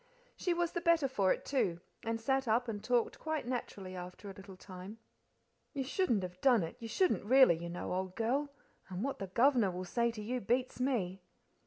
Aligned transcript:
She 0.35 0.51
was 0.51 0.71
the 0.71 0.81
better 0.81 1.07
for 1.07 1.31
it, 1.31 1.45
too, 1.45 1.79
and 2.01 2.19
sat 2.19 2.47
up 2.47 2.67
and 2.67 2.83
talked 2.83 3.19
quite 3.19 3.45
naturally 3.45 3.95
after 3.95 4.31
a 4.31 4.33
little 4.33 4.55
time. 4.57 4.97
"You 5.73 5.83
shouldn't 5.83 6.23
have 6.23 6.41
done 6.41 6.61
t 6.61 6.73
you 6.79 6.87
shouldn't 6.87 7.23
really, 7.23 7.57
you 7.61 7.69
know, 7.69 7.93
old 7.93 8.15
girl, 8.15 8.51
and 8.89 9.03
what 9.03 9.19
the 9.19 9.27
governor 9.27 9.69
will 9.69 9.85
say 9.85 10.09
to 10.09 10.21
you 10.23 10.39
beats 10.41 10.79
me." 10.79 11.21